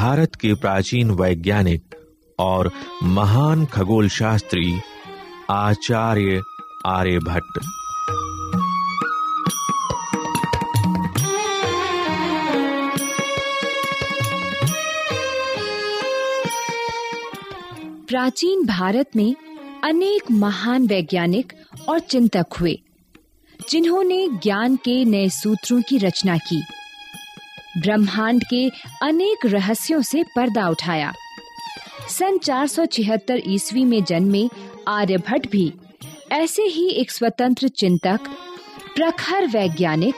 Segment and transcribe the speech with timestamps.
[0.00, 1.82] भारत के प्राचीन वैज्ञानिक
[2.38, 2.70] और
[3.02, 4.80] महान खगोल शास्त्री
[5.50, 6.42] आचार्य
[6.86, 7.58] आर्यभट्ट।
[18.08, 19.36] प्राचीन भारत में
[19.84, 21.52] अनेक महान वैज्ञानिक
[21.88, 22.80] और चिंतक हुए,
[23.70, 26.62] जिन्होंने ज्ञान के नए सूत्रों की रचना की।
[27.78, 28.68] ब्रह्मांड के
[29.02, 31.12] अनेक रहस्यों से पर्दा उठाया।
[32.08, 34.48] सन 476 ईस्वी में जन्मे
[34.88, 35.72] आर्यभट्ट भी
[36.32, 38.20] ऐसे ही एक स्वतंत्र चिंतक,
[38.96, 40.14] प्रखर वैज्ञानिक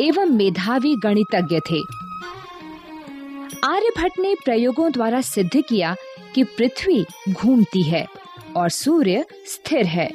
[0.00, 1.80] एवं मेधावी गणितज्ञ थे।
[3.64, 5.96] आर्यभट्ट ने प्रयोगों द्वारा सिद्ध किया
[6.34, 8.06] कि पृथ्वी घूमती है
[8.56, 10.10] और सूर्य स्थिर है।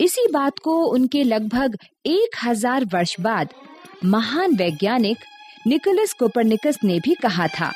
[0.00, 3.48] इसी बात को उनके लगभग एक हज़ार वर्ष बाद
[4.04, 5.18] महान वैज्ञानिक
[5.66, 7.66] निकोलस कोपरनिकस ने भी कहा था।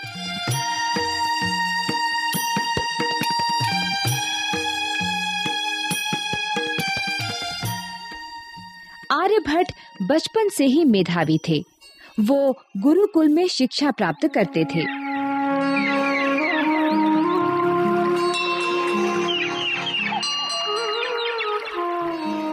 [9.12, 11.64] आर्यभट्ट बचपन से ही मेधावी थे।
[12.20, 14.80] वो गुरुकुल में शिक्षा प्राप्त करते थे।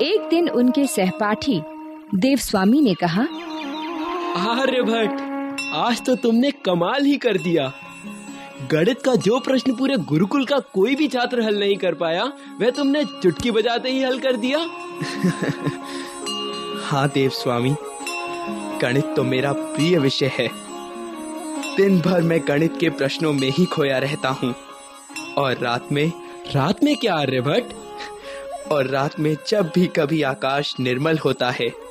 [0.06, 1.62] एक दिन उनके सहपाठी
[2.16, 3.28] देवस्वामी ने कहा,
[4.38, 5.27] आर्यभट्ट
[5.78, 7.74] आज तो तुमने कमाल ही कर दिया।
[8.72, 12.24] गणित का जो प्रश्न पूरे गुरुकुल का कोई भी छात्र हल नहीं कर पाया,
[12.62, 14.58] वह तुमने चुटकी बजाते ही हल कर दिया?
[16.84, 17.76] हाँ देव स्वामी।
[18.82, 20.50] गणित तो मेरा प्रिय विषय है।
[21.78, 24.56] दिन भर मैं गणित के प्रश्नों में ही खोया रहता हूँ।
[25.38, 26.12] और रात में
[26.52, 27.74] रात में क्या आर्यभट्ट?
[28.72, 31.87] और रात में जब भी कभी आकाश निर्मल होता है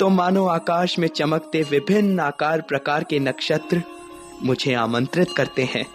[0.00, 3.82] तो मानो आकाश में चमकते विभिन्न आकार प्रकार के नक्षत्र
[4.42, 5.86] मुझे आमंत्रित करते हैं।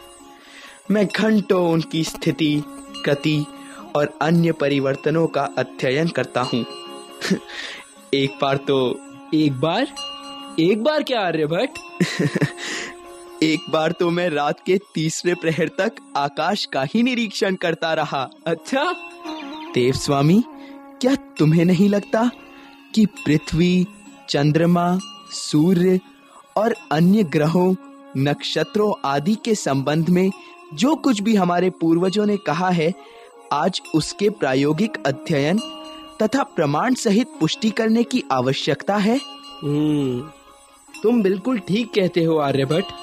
[0.91, 2.63] मैं घंटों उनकी स्थिति
[3.05, 3.45] गति
[3.95, 6.65] और अन्य परिवर्तनों का अध्ययन करता हूँ।
[8.13, 8.99] एक बार तो
[9.33, 9.87] एक बार?
[10.59, 11.79] एक बार क्या आर्यभट्ट
[13.43, 18.29] एक बार तो मैं रात के तीसरे प्रहर तक आकाश का ही निरीक्षण करता रहा।
[18.45, 18.95] अच्छा।
[19.73, 20.43] देव स्वामी
[21.01, 22.31] क्या तुम्हें नहीं लगता
[22.95, 23.87] कि पृथ्वी
[24.29, 24.99] चंद्रमा
[25.31, 25.99] सूर्य
[26.57, 27.75] और अन्य ग्रहों
[28.17, 30.31] नक्षत्रों आदि के संबंध में
[30.73, 32.93] जो कुछ भी हमारे पूर्वजों ने कहा है
[33.53, 35.59] आज उसके प्रायोगिक अध्ययन
[36.21, 39.17] तथा प्रमाण सहित पुष्टि करने की आवश्यकता है।
[39.63, 40.21] हम्म,
[41.03, 42.93] तुम बिल्कुल ठीक कहते हो आर्यभट्ट।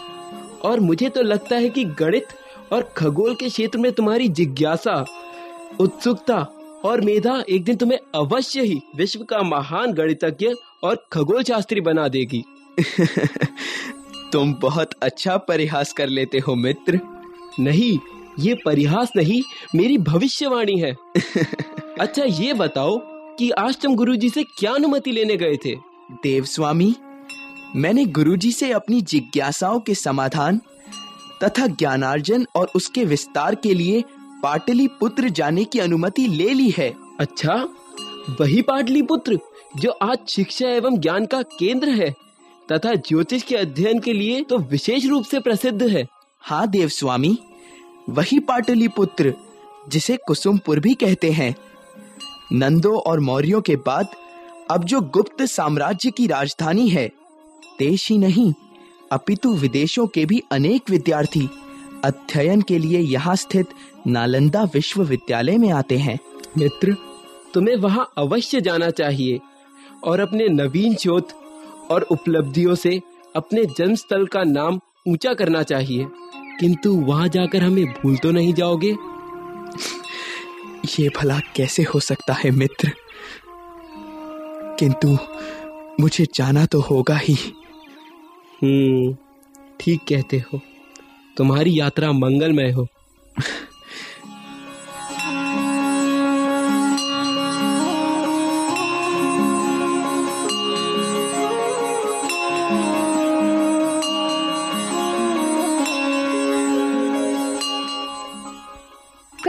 [0.64, 2.26] और मुझे तो लगता है कि गणित
[2.72, 5.06] और खगोल के क्षेत्र में तुम्हारी जिज्ञासा
[5.80, 6.46] उत्सुकता
[6.84, 10.48] और मेधा एक दिन तुम्हें अवश्य ही विश्व का महान गणितज्ञ
[10.82, 12.44] और खगोल शास्त्री बना देगी।
[14.32, 17.00] तुम बहुत अच्छा परिहास कर लेते हो मित्र।
[17.60, 17.98] नहीं
[18.38, 19.42] ये परिहास नहीं
[19.74, 20.96] मेरी भविष्यवाणी है।
[22.00, 22.98] अच्छा ये बताओ
[23.36, 25.76] कि आज तुम गुरुजी से क्या अनुमति लेने गए थे?
[26.12, 26.96] देव स्वामी
[27.76, 30.60] मैंने गुरुजी से अपनी जिज्ञासाओं के समाधान
[31.44, 34.04] तथा ज्ञानार्जन और उसके विस्तार के लिए
[34.42, 37.54] पाटलिपुत्र जाने की अनुमति ले ली है। अच्छा
[38.40, 39.38] वही पाटलिपुत्र
[39.76, 42.10] जो आज शिक्षा एवं ज्ञान का केंद्र है
[42.68, 46.06] तथा ज्योतिष के अध्ययन के लिए तो विशेष रूप से प्रसिद्ध है।
[46.42, 47.38] हाँ देव स्वामी
[48.08, 49.34] वही पाटलिपुत्र
[49.88, 51.54] जिसे कुसुमपुर भी कहते हैं।
[52.52, 54.14] नंदो और मौर्यों के बाद
[54.70, 57.06] अब जो गुप्त साम्राज्य की राजधानी है
[57.78, 58.52] देश ही नहीं
[59.12, 61.48] अपितु विदेशों के भी अनेक विद्यार्थी
[62.04, 63.68] अध्ययन के लिए यहाँ स्थित
[64.06, 66.18] नालंदा विश्वविद्यालय में आते हैं।
[66.58, 66.96] मित्र
[67.54, 69.40] तुम्हें वहाँ अवश्य जाना चाहिए
[70.04, 71.24] और अपने नवीन शोध
[71.90, 73.00] और उपलब्धियों से
[73.36, 76.06] अपने जन्म स्थल का नाम ऊँचा करना चाहिए।
[76.60, 78.96] किंतु वहाँ जाकर हमें भूल तो नहीं जाओगे?
[80.98, 82.92] ये भला कैसे हो सकता है मित्र?
[84.78, 85.18] किंतु
[86.00, 87.34] मुझे जाना तो होगा ही।
[88.62, 89.16] हम्म
[89.80, 90.60] ठीक कहते हो।
[91.36, 92.86] तुम्हारी यात्रा मंगलमय हो।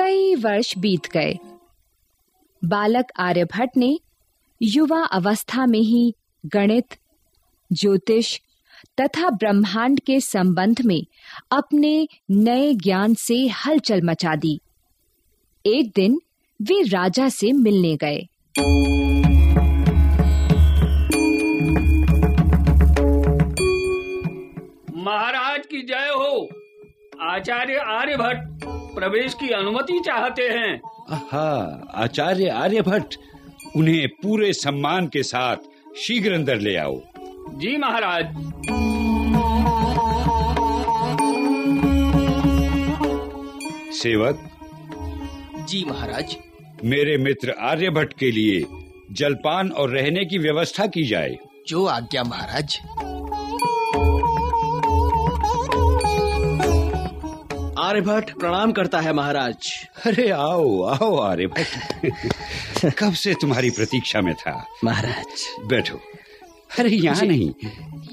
[0.01, 1.39] कई वर्ष बीत गए।
[2.65, 3.99] बालक आर्यभट्ट ने
[4.61, 6.15] युवा अवस्था में ही
[6.45, 6.85] गणित,
[7.73, 8.39] ज्योतिष
[9.01, 11.05] तथा ब्रह्मांड के संबंध में
[11.51, 14.61] अपने नए ज्ञान से हलचल मचा दी।
[15.65, 16.21] एक दिन
[16.61, 18.27] वे राजा से मिलने गए।
[24.97, 26.49] महाराज की जय हो।
[27.21, 28.60] आचार्य आर्यभट्ट।
[28.95, 30.81] प्रवेश की अनुमति चाहते हैं।
[31.31, 33.15] हाँ आचार्य आर्यभट्ट
[33.75, 35.55] उन्हें पूरे सम्मान के साथ
[35.97, 37.01] शीघ्र अंदर ले आओ।
[37.49, 38.25] जी महाराज।
[43.93, 44.47] सेवक।
[45.69, 46.35] जी महाराज।
[46.85, 48.65] मेरे मित्र आर्यभट्ट के लिए
[49.11, 52.79] जलपान और रहने की व्यवस्था की जाए। जो आज्ञा महाराज।
[57.91, 59.69] आर्यभट्ट प्रणाम करता है महाराज।
[60.05, 64.53] अरे आओ आओ आर्यभट्ट। कब से तुम्हारी प्रतीक्षा में था?
[64.83, 65.99] महाराज। बैठो।
[66.79, 67.51] अरे यहाँ नहीं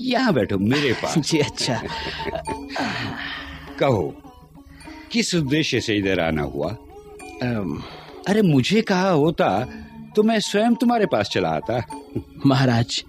[0.01, 1.81] यहाँ बैठो मेरे पास। जी अच्छा।
[3.79, 4.03] कहो
[5.13, 6.71] किस उद्देश्य से इधर आना हुआ?
[8.29, 9.49] अरे मुझे कहा होता
[10.17, 11.81] तो मैं स्वयं तुम्हारे पास चला आता।
[12.47, 13.03] महाराज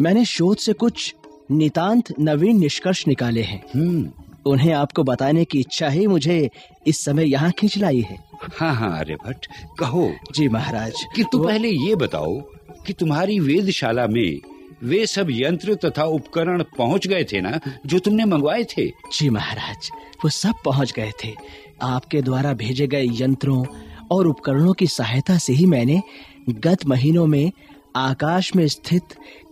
[0.00, 1.14] मैंने शोध से कुछ
[1.50, 6.50] नितांत नवीन निष्कर्ष निकाले हैं। हम्म। उन्हें आपको बताने की इच्छा ही मुझे
[6.86, 8.18] इस समय यहाँ खींच लाई है।
[8.58, 9.46] हाँ हाँ आर्यभट्ट
[9.78, 12.40] कहो। जी महाराज। किंतु वो- पहले ये बताओ
[12.86, 14.40] कि तुम्हारी वेदशाला में
[14.82, 18.86] वे सब यंत्र तथा उपकरण पहुँच गए थे ना जो तुमने मंगवाए थे?
[18.88, 19.90] जी महाराज
[20.24, 21.34] वो सब पहुँच गए थे।
[21.82, 23.64] आपके द्वारा भेजे गए यंत्रों
[24.10, 26.02] और उपकरणों की सहायता से ही मैंने
[26.48, 27.52] गत महीनों में
[27.96, 29.02] आकाश में स्थित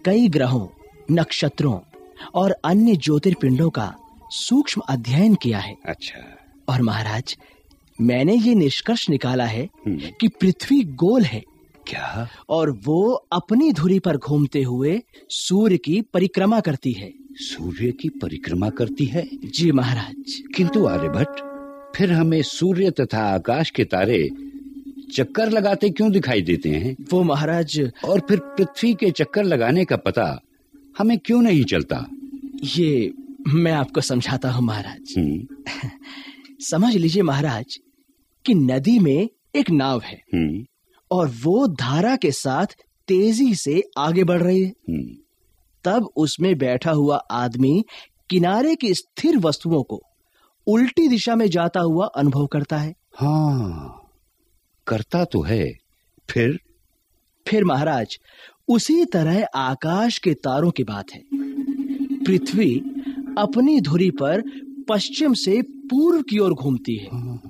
[0.04, 0.66] कई ग्रहों
[1.10, 1.78] नक्षत्रों
[2.34, 3.94] और अन्य ज्योतिर्पिंडों का
[4.36, 6.36] सूक्ष्म अध्ययन किया है। अच्छा।
[6.68, 7.36] और महाराज
[8.00, 11.42] मैंने ये निष्कर्ष निकाला है हम्म, कि पृथ्वी गोल है।
[11.86, 12.28] क्या?
[12.48, 18.70] और वो अपनी धुरी पर घूमते हुए सूर्य की परिक्रमा करती है। सूर्य की परिक्रमा
[18.70, 19.28] करती है?
[19.44, 21.42] जी महाराज। किंतु आर्यभट्ट
[21.96, 24.30] फिर हमें सूर्य तथा आकाश के तारे
[25.14, 26.96] चक्कर लगाते क्यों दिखाई देते हैं?
[27.12, 30.40] वो महाराज और फिर पृथ्वी के चक्कर लगाने का पता
[30.98, 32.06] हमें क्यों नहीं चलता?
[32.76, 33.12] ये
[33.48, 35.46] मैं आपको समझाता हूँ महाराज। हम्म,
[36.60, 37.78] समझ लीजिए महाराज
[38.46, 40.64] कि नदी में एक नाव है हम्म,
[41.10, 42.66] और वो धारा के साथ
[43.08, 45.16] तेज़ी से आगे बढ़ रही है। हम्म,
[45.84, 47.84] तब उसमें बैठा हुआ आदमी
[48.30, 50.02] किनारे की स्थिर वस्तुओं को
[50.66, 54.00] उल्टी दिशा में जाता हुआ अनुभव करता है। हाँ
[54.86, 55.72] करता तो है।
[56.30, 56.60] फिर?
[57.48, 58.18] फिर महाराज
[58.68, 61.22] उसी तरह आकाश के तारों की बात है।
[62.24, 62.82] पृथ्वी
[63.38, 64.42] अपनी धुरी पर
[64.88, 67.40] पश्चिम से पूर्व की ओर घूमती है।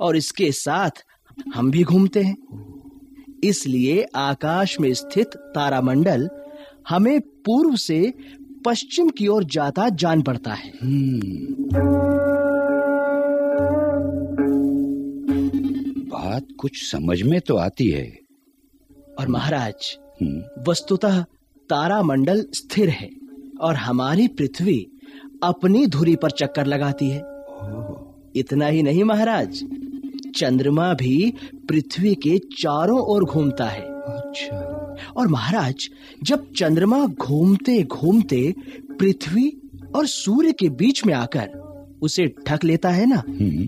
[0.00, 0.90] और इसके साथ
[1.54, 2.36] हम भी घूमते हैं।
[3.44, 6.30] इसलिए आकाश में स्थित तारामंडल
[6.88, 8.14] हमें पूर्व से
[8.64, 10.72] पश्चिम की ओर जाता जान पड़ता है।
[15.94, 18.18] बात कुछ समझ में तो आती है।
[19.18, 21.22] और महाराज हम्म, वस्तुतः
[21.68, 23.10] तारामंडल स्थिर है
[23.60, 24.86] और हमारी पृथ्वी
[25.42, 27.22] अपनी धुरी पर चक्कर लगाती है।
[28.36, 29.64] इतना ही नहीं महाराज।
[30.36, 31.32] चंद्रमा भी
[31.68, 35.88] पृथ्वी के चारों ओर घूमता है। अच्छा। और महाराज
[36.22, 38.54] जब चंद्रमा घूमते घूमते
[38.98, 39.62] पृथ्वी
[39.96, 41.48] और सूर्य के बीच में आकर
[42.02, 43.66] उसे ढक लेता है ना हम्म,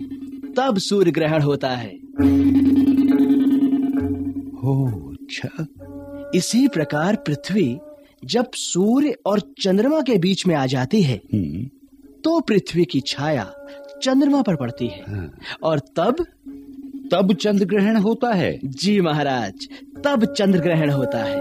[0.56, 1.90] तब सूर्य ग्रहण होता है।
[4.62, 5.66] हो अच्छा।
[6.34, 7.78] इसी प्रकार पृथ्वी
[8.24, 11.64] जब सूर्य और चंद्रमा के बीच में आ जाती है हम्म,
[12.24, 13.54] तो पृथ्वी की छाया
[14.02, 16.26] चंद्रमा पर पड़ती है। हाँ। और तब?
[17.12, 19.68] तब चंद्र ग्रहण होता है। जी महाराज
[20.04, 21.40] तब चंद्र ग्रहण होता है।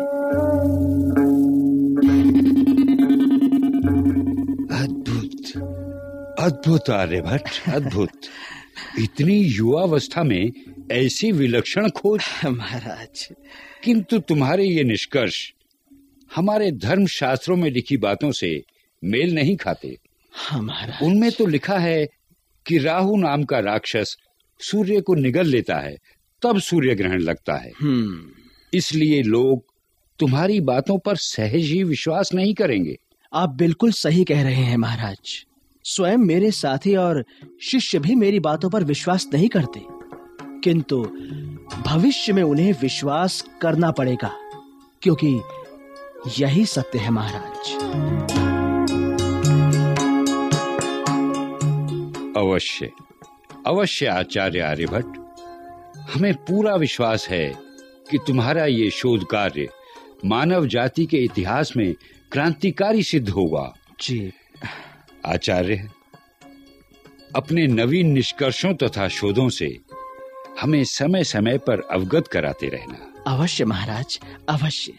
[4.83, 5.63] अद्भुत।
[6.39, 8.09] अद्भुत आर्यभट्ट अद्भुत।
[8.99, 10.51] इतनी युवावस्था में
[10.91, 13.29] ऐसी विलक्षण खोज। महाराज।
[13.83, 15.53] किंतु तुम्हारे ये निष्कर्ष
[16.35, 18.63] हमारे धर्म शास्त्रों में लिखी बातों से
[19.03, 19.97] मेल नहीं खाते।
[20.49, 22.05] हमारा उनमें तो लिखा है
[22.67, 24.17] कि राहु नाम का राक्षस
[24.59, 25.97] सूर्य को निगल लेता है
[26.41, 28.31] तब सूर्य ग्रहण लगता है। हम्म।
[28.73, 29.63] इसलिए लोग
[30.19, 32.97] तुम्हारी बातों पर सहज ही विश्वास नहीं करेंगे।
[33.33, 35.45] आप बिल्कुल सही कह रहे हैं महाराज।
[35.83, 37.25] स्वयं मेरे साथी और
[37.61, 39.81] शिष्य भी मेरी बातों पर विश्वास नहीं करते।
[40.63, 41.03] किंतु
[41.85, 44.31] भविष्य में उन्हें विश्वास करना पड़ेगा
[45.01, 45.39] क्योंकि
[46.39, 47.71] यही सत्य है महाराज।
[52.37, 52.91] अवश्य
[53.67, 55.17] अवश्य आचार्य आर्यभट्ट
[56.13, 57.47] हमें पूरा विश्वास है
[58.11, 59.67] कि तुम्हारा ये शोध कार्य
[60.25, 61.93] मानव जाति के इतिहास में
[62.31, 64.31] क्रांतिकारी सिद्ध होगा। जी।
[65.25, 65.89] आचार्य
[67.35, 69.77] अपने नवीन निष्कर्षों तथा शोधों से
[70.61, 74.19] हमें समय समय पर अवगत कराते रहना। अवश्य महाराज
[74.49, 74.93] अवश्य।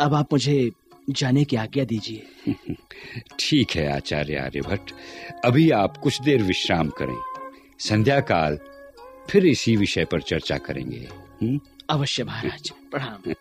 [0.00, 0.70] अब आप मुझे
[1.10, 2.52] जाने की आज्ञा दीजिए।
[3.40, 4.92] ठीक है आचार्य आर्यभट्ट।
[5.44, 7.16] अभी आप कुछ देर विश्राम करें।
[7.78, 8.58] संध्या काल
[9.30, 11.08] फिर इसी विषय पर चर्चा करेंगे।
[11.42, 11.60] हुँ?
[11.90, 13.34] अवश्य महाराज प्रणाम।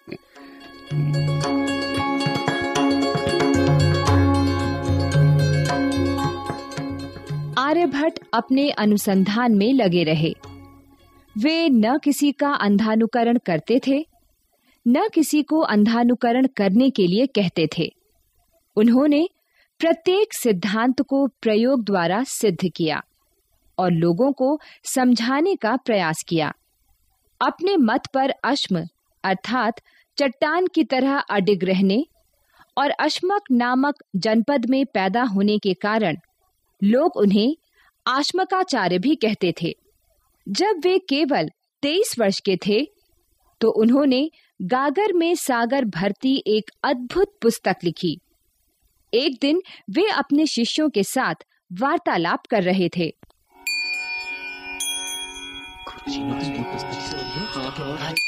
[7.58, 10.34] आर्यभट्ट अपने अनुसंधान में लगे रहे।
[11.38, 14.06] वे न किसी का अंधानुकरण करते थे
[14.90, 17.92] न किसी को अंधानुकरण करने के लिए कहते थे।
[18.76, 19.28] उन्होंने
[19.80, 23.02] प्रत्येक सिद्धांत को प्रयोग द्वारा सिद्ध किया
[23.78, 26.54] और लोगों को समझाने का प्रयास किया।
[27.42, 28.86] अपने मत पर अश्म,
[29.24, 29.82] अर्थात
[30.18, 32.06] चट्टान की तरह अडिग रहने
[32.78, 36.18] और अश्मक नामक जनपद में पैदा होने के कारण
[36.84, 37.56] लोग उन्हें
[38.08, 39.76] आश्मकाचार्य भी कहते थे।
[40.48, 41.50] जब वे केवल
[41.84, 42.88] तेईस वर्ष के थे
[43.62, 48.20] तो उन्होंने गागर में सागर भरती एक अद्भुत पुस्तक लिखी।
[49.14, 53.08] एक दिन वे अपने शिष्यों के साथ वार्तालाप कर रहे थे।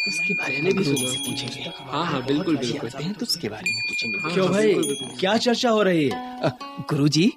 [0.08, 4.48] उसके बारे में भी पूछेंगे। हाँ हाँ बिल्कुल बिल्कुल। तो उसके बारे में पूछेंगे। क्यों
[4.50, 4.74] भाई?
[5.20, 6.52] क्या चर्चा हो रही है?
[6.90, 7.32] गुरुजी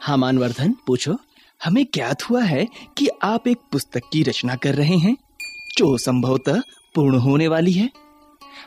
[0.00, 1.16] हाँ मानवर्धन पूछो।
[1.60, 2.66] हमें ज्ञात हुआ है
[2.98, 5.16] कि आप एक पुस्तक की रचना कर रहे हैं
[5.78, 6.60] जो संभवतः
[6.94, 7.90] पूर्ण होने वाली है।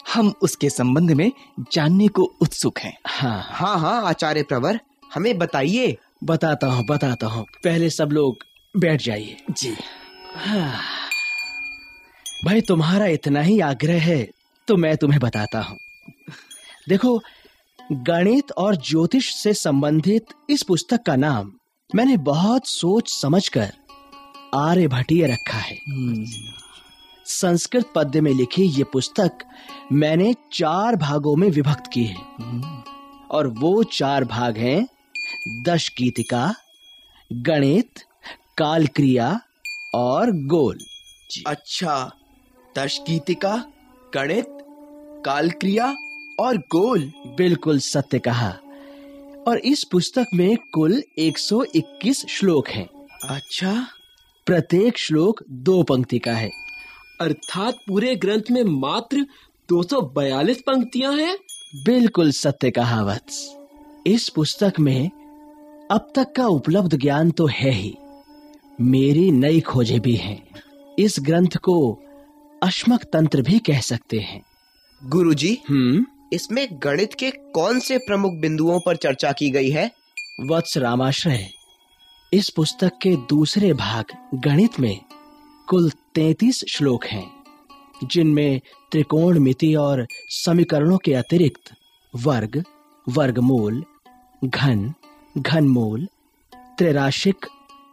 [0.05, 1.31] हम उसके संबंध में
[1.74, 4.79] जानने को उत्सुक हैं। हाँ हाँ हाँ आचार्य प्रवर
[5.13, 8.45] हमें बताइए। बताता हूँ बताता हूँ। पहले सब लोग
[8.75, 9.75] बैठ जाइए। जी।
[10.35, 10.79] हाँ।
[12.45, 14.24] भाई तुम्हारा इतना ही आग्रह है
[14.67, 15.77] तो मैं तुम्हें बताता हूँ।
[16.89, 17.19] देखो
[17.91, 21.51] गणित और ज्योतिष से संबंधित इस पुस्तक का नाम
[21.89, 23.71] मैंने बहुत सोच समझकर
[24.55, 25.75] आर्यभट्टीय रखा है।
[27.27, 29.32] संस्कृत पद्य में लिखी ये पुस्तक
[29.91, 32.17] मैंने चार भागों में विभक्त की है।
[33.32, 34.88] और वो चार भाग हैं
[35.65, 36.55] दश गीतिका
[37.34, 37.91] गणित
[38.58, 39.41] काल क्रिया
[39.96, 40.79] और गोल।
[41.48, 42.12] अच्छा
[42.77, 43.65] दश गीतिका
[44.15, 44.48] गणित
[45.25, 45.96] काल क्रिया
[46.39, 48.50] और गोल। बिल्कुल सत्य कहा।
[49.48, 52.89] और इस पुस्तक में कुल 121 श्लोक हैं।
[53.24, 53.88] अच्छा।
[54.46, 56.64] प्रत्येक श्लोक दो पंक्ति का है।
[57.22, 59.25] अर्थात पूरे ग्रंथ में मात्र
[59.69, 61.38] 242 पंक्तियाँ हैं।
[61.75, 63.57] बिल्कुल सत्य कहा वत्स
[64.07, 65.10] इस पुस्तक में
[65.91, 67.98] अब तक का उपलब्ध ज्ञान तो है ही।
[68.81, 70.48] मेरी नई खोजें भी हैं।
[71.00, 72.00] इस ग्रंथ को
[72.63, 74.43] अश्मक तंत्र भी कह सकते हैं।
[75.03, 76.05] गुरुजी हम्म?
[76.34, 79.91] इसमें गणित के कौन से प्रमुख बिंदुओं पर चर्चा की गई है?
[80.41, 81.50] वत्स रामाश्रय।
[82.34, 84.05] इस पुस्तक के दूसरे भाग
[84.36, 85.00] गणित में
[85.67, 87.43] कुल तैतीस श्लोक हैं
[88.03, 91.75] जिनमें त्रिकोण मिति और समीकरणों के अतिरिक्त
[92.15, 92.63] वर्ग
[93.10, 93.84] वर्गमूल
[94.43, 94.93] घन
[95.38, 96.07] घनमूल
[96.77, 97.45] त्रिराशिक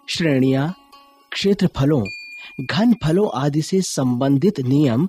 [0.09, 0.75] श्रेणियाँ
[1.33, 2.05] क्षेत्रफलों
[2.67, 5.07] घन फलों आदि से संबंधित नियम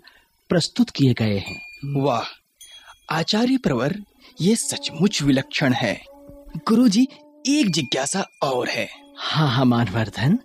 [0.50, 1.62] प्रस्तुत किए गए हैं।
[2.02, 2.24] वाह
[3.12, 4.04] आचार्य प्रवर
[4.42, 6.06] ये सचमुच विलक्षण है।
[6.68, 7.08] गुरुजी
[7.48, 10.40] एक जिज्ञासा और है। हाँ हाँ मानवर्धन।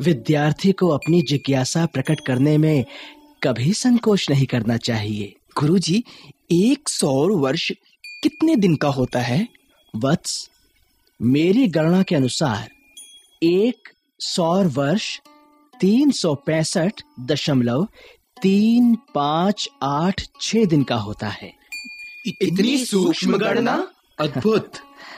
[0.00, 2.84] विद्यार्थी को अपनी जिज्ञासा प्रकट करने में
[3.42, 6.04] कभी संकोच नहीं करना चाहिए। गुरुजी
[6.52, 7.72] एक सौर वर्ष
[8.22, 9.48] कितने दिन का होता है?
[9.96, 10.50] वत्स
[11.22, 12.70] मेरी गणना के अनुसार
[13.42, 13.88] एक
[14.20, 15.20] सौर वर्ष
[15.80, 17.88] तीन सौ पैंसठ दशमलव
[18.42, 21.52] तीन पाँच आठ छ दिन का होता है।
[22.26, 23.88] इतनी सूक्ष्म गणना?
[24.20, 24.72] अद्भुत।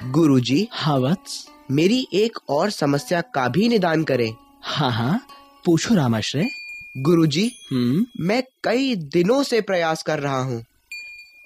[0.04, 4.34] गुरुजी हाँ वत्स। मेरी एक और समस्या का भी निदान करें।
[4.68, 5.26] हाँ हाँ
[5.64, 6.48] पूछो रामाश्रय।
[6.98, 8.06] गुरुजी हम्म?
[8.20, 10.64] मैं कई दिनों से प्रयास कर रहा हूँ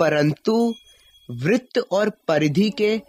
[0.01, 0.75] परंतु
[1.31, 3.01] वृत्त और परिधि के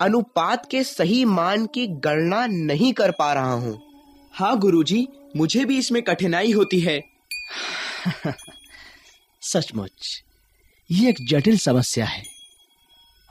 [0.00, 3.78] अनुपात के सही मान की गणना नहीं कर पा रहा हूँ।
[4.34, 7.00] हाँ गुरुजी मुझे भी इसमें कठिनाई होती है।
[9.42, 10.22] सचमुच
[10.90, 12.22] ये एक जटिल समस्या है।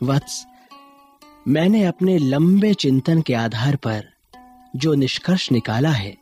[0.04, 0.46] वत्स
[1.48, 4.10] मैंने अपने लंबे चिंतन के आधार पर
[4.76, 6.21] जो निष्कर्ष निकाला है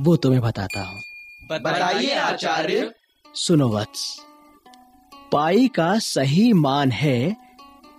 [0.00, 1.00] वो तुम्हें बताता हूँ।
[1.52, 2.90] बताइए आचार्य।
[3.34, 4.04] सुनो वत्स।
[5.32, 7.36] पाई का सही मान है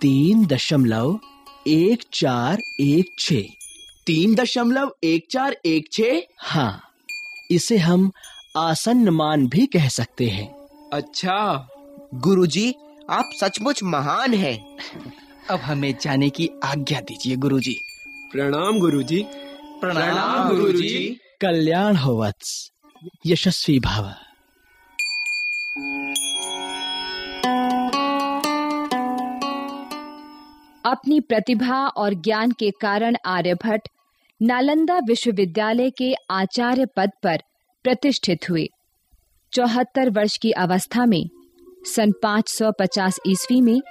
[0.01, 1.19] तीन दशमलव
[1.67, 3.33] एक चार एक छ
[4.07, 6.01] तीन दशमलव एक चार एक छ
[6.39, 6.81] हाँ
[7.51, 8.11] इसे हम
[8.57, 10.47] आसन्न मान भी कह सकते हैं।
[10.93, 11.67] अच्छा
[12.13, 12.73] गुरुजी
[13.09, 14.57] आप सचमुच महान हैं।
[15.49, 17.75] अब हमें जाने की आज्ञा दीजिए गुरुजी।
[18.31, 19.23] प्रणाम गुरुजी।
[19.81, 22.71] प्रणाम गुरुजी। कल्याण हो वत्स
[23.25, 24.03] यशस्वी भाव।
[30.85, 33.87] अपनी प्रतिभा और ज्ञान के कारण आर्यभट्ट
[34.41, 37.37] नालंदा विश्वविद्यालय के आचार्य पद पर
[37.83, 38.67] प्रतिष्ठित हुए।
[39.53, 41.29] चौहत्तर वर्ष की अवस्था में,
[41.85, 43.81] सन 550 ईस्वी में,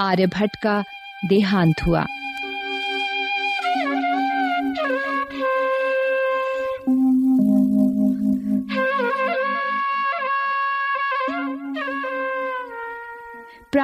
[0.00, 0.84] आर्यभट्ट का
[1.28, 2.06] देहांत हुआ।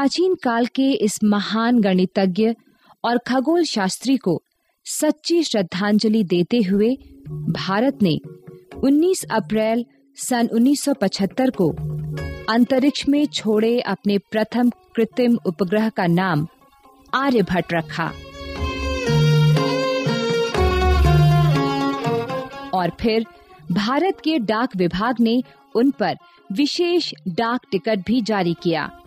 [0.01, 2.55] प्राचीन काल के इस महान गणितज्ञ
[3.05, 4.43] और खगोल शास्त्री को
[4.85, 6.97] सच्ची श्रद्धांजलि देते हुए
[7.31, 8.21] भारत ने
[8.85, 9.85] 19 अप्रैल
[10.17, 11.71] सन 1975 को
[12.53, 16.47] अंतरिक्ष में छोड़े अपने प्रथम कृत्रिम उपग्रह का नाम
[17.15, 18.13] आर्यभट्ट रखा।
[22.75, 23.27] और फिर
[23.73, 25.43] भारत के डाक विभाग ने
[25.75, 26.17] उन पर
[26.53, 29.00] विशेष डाक टिकट भी जारी किया।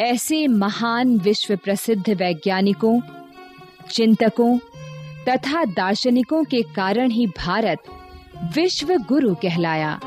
[0.00, 3.00] ऐसे महान विश्व प्रसिद्ध वैज्ञानिकों,
[3.90, 4.58] चिंतकों
[5.28, 7.78] तथा दार्शनिकों के कारण ही भारत
[8.56, 10.00] विश्व गुरु कहलाया।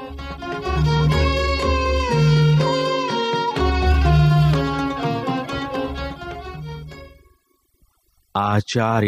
[8.36, 8.90] आचार्य